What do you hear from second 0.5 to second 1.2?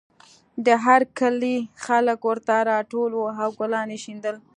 د هر